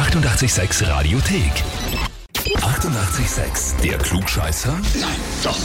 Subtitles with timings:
[0.00, 2.09] 886 Radiothek.
[2.56, 3.80] 88,6.
[3.82, 4.72] Der Klugscheißer?
[5.00, 5.10] Nein,
[5.44, 5.58] doch.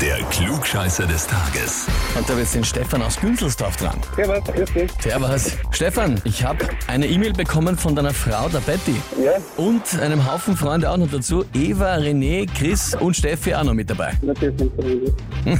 [0.00, 1.86] Der Klugscheißer des Tages.
[2.16, 3.98] Und da wird jetzt den Stefan aus Günzelsdorf dran.
[4.16, 4.90] Servus, grüß dich.
[5.02, 5.52] Servus.
[5.70, 8.96] Stefan, ich habe eine E-Mail bekommen von deiner Frau, der Betty.
[9.22, 11.44] Ja, Und einem Haufen Freunde auch noch dazu.
[11.52, 14.14] Eva, René, Chris und Steffi auch noch mit dabei.
[14.22, 15.14] natürlich sind Freunde.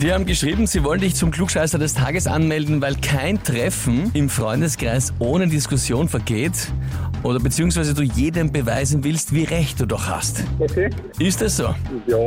[0.00, 4.28] Die haben geschrieben, sie wollen dich zum Klugscheißer des Tages anmelden, weil kein Treffen im
[4.28, 6.68] Freundeskreis ohne Diskussion vergeht
[7.22, 10.44] oder beziehungsweise du jedem beweisen willst, wie recht du doch hast.
[10.58, 10.90] Okay?
[11.18, 11.74] Ist das so?
[12.06, 12.18] Ja,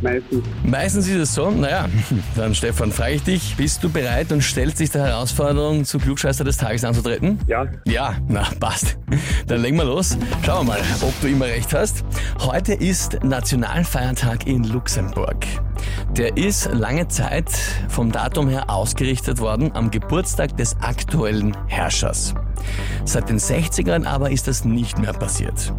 [0.00, 0.44] meistens.
[0.64, 1.50] Meistens ist es so.
[1.50, 1.86] Naja,
[2.36, 6.44] dann Stefan, frage ich dich, bist du bereit und stellst dich der Herausforderung, zum Klugscheißer
[6.44, 7.38] des Tages anzutreten?
[7.46, 8.98] Ja, Ja, na, passt.
[9.46, 10.16] Dann legen wir los.
[10.44, 12.04] Schauen wir mal, ob du immer recht hast.
[12.40, 15.46] Heute ist Nationalfeiertag in Luxemburg.
[16.16, 17.50] Der ist lange Zeit
[17.88, 22.34] vom Datum her ausgerichtet worden am Geburtstag des aktuellen Herrschers.
[23.04, 25.72] Seit den 60ern aber ist das nicht mehr passiert.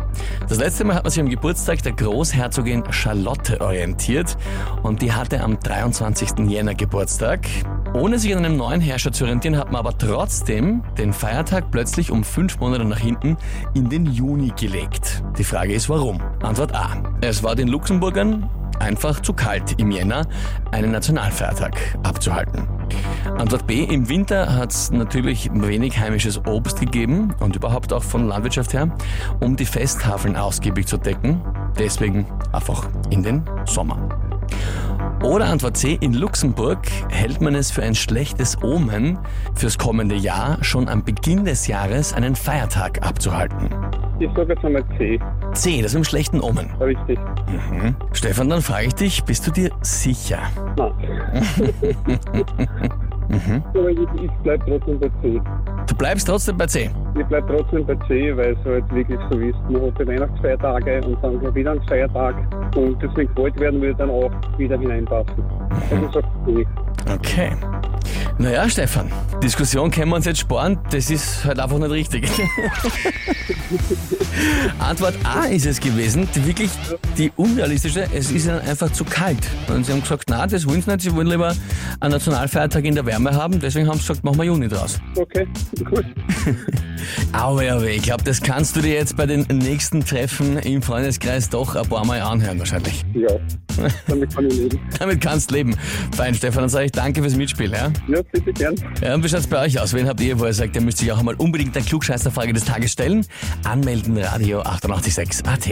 [0.47, 4.37] Das letzte Mal hat man sich am Geburtstag der Großherzogin Charlotte orientiert
[4.83, 6.47] und die hatte am 23.
[6.47, 7.47] Jänner Geburtstag.
[7.93, 12.11] Ohne sich an einem neuen Herrscher zu orientieren, hat man aber trotzdem den Feiertag plötzlich
[12.11, 13.37] um fünf Monate nach hinten
[13.73, 15.23] in den Juni gelegt.
[15.37, 16.21] Die Frage ist warum?
[16.41, 17.03] Antwort A.
[17.21, 20.25] Es war den Luxemburgern einfach zu kalt im Jänner
[20.71, 22.80] einen Nationalfeiertag abzuhalten.
[23.37, 23.83] Antwort B.
[23.83, 28.89] Im Winter hat es natürlich wenig heimisches Obst gegeben und überhaupt auch von Landwirtschaft her,
[29.39, 31.41] um die Festtafeln ausgiebig zu decken.
[31.77, 34.09] Deswegen einfach in den Sommer.
[35.23, 39.19] Oder Antwort C, in Luxemburg hält man es für ein schlechtes Omen,
[39.53, 43.69] fürs kommende Jahr schon am Beginn des Jahres einen Feiertag abzuhalten.
[44.19, 45.19] ich sage jetzt einmal C.
[45.53, 46.71] C, das ist ein schlechten Omen.
[46.79, 47.19] Richtig.
[47.47, 47.95] Mhm.
[48.13, 50.39] Stefan, dann frage ich dich, bist du dir sicher?
[50.75, 50.91] Nein.
[53.73, 55.41] Aber ich, ich bleibe trotzdem bei C.
[55.87, 56.89] Du bleibst trotzdem bei C.
[57.19, 61.01] Ich bleibe trotzdem bei C, weil es halt wirklich so ist, man hat die Weihnachtsfeiertage
[61.05, 62.35] und dann gleich wieder einen Feiertag
[62.75, 65.43] und deswegen kalt werden würde dann auch wieder hineinpassen.
[65.91, 66.67] Also ich sag C.
[67.13, 67.51] Okay.
[68.37, 69.11] Naja, Stefan,
[69.43, 72.29] Diskussion können wir uns jetzt sparen, das ist halt einfach nicht richtig.
[74.79, 76.71] Antwort A ist es gewesen, die wirklich
[77.17, 79.47] die unrealistische, es ist ihnen einfach zu kalt.
[79.67, 81.55] Und sie haben gesagt, na, das wollen sie nicht, sie wollen lieber
[81.99, 84.99] einen Nationalfeiertag in der Wärme haben, deswegen haben sie gesagt, machen wir Juni draus.
[85.15, 85.47] Okay,
[85.89, 86.05] gut.
[87.31, 91.49] Aber ja, ich glaube, das kannst du dir jetzt bei den nächsten Treffen im Freundeskreis
[91.49, 93.03] doch ein paar Mal anhören wahrscheinlich.
[93.13, 93.29] Ja,
[94.07, 94.79] damit kann ich leben.
[94.99, 95.75] Damit kannst du leben.
[96.15, 97.71] Fein, Stefan, dann sage ich danke fürs Mitspiel.
[97.71, 97.91] Ja?
[98.07, 98.75] Ja, bitte gern.
[99.01, 99.93] Ja, und wie schaut's bei euch aus?
[99.93, 102.65] Wen habt ihr, wo ihr sagt, ihr müsst sich auch einmal unbedingt der Klugscheißerfrage des
[102.65, 103.25] Tages stellen?
[103.63, 105.65] Anmelden, Radio 886 AT.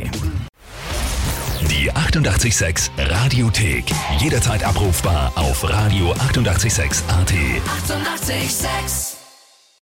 [1.70, 3.86] Die 88,6 Radiothek.
[4.20, 7.34] Jederzeit abrufbar auf radio886.at.
[7.34, 8.30] 88,6.
[8.30, 9.19] Eighty-eight, sex.